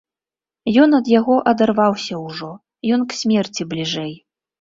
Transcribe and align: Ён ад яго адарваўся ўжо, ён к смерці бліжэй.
Ён 0.83 0.95
ад 0.99 1.09
яго 1.19 1.35
адарваўся 1.51 2.15
ўжо, 2.21 2.49
ён 2.97 3.05
к 3.13 3.19
смерці 3.19 3.69
бліжэй. 3.75 4.11